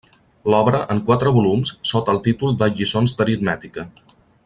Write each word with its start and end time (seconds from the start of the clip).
L'obra, 0.51 0.79
en 0.93 1.01
quatre 1.09 1.33
volums, 1.35 1.73
sota 1.91 2.17
el 2.17 2.21
títol 2.29 2.57
de 2.63 2.71
Lliçons 2.79 3.15
d'aritmètica. 3.21 3.89